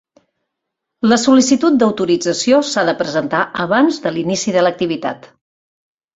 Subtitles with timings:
[1.11, 5.31] La sol·licitud d'autorització s'ha de presentar abans de l'inici de l'activitat.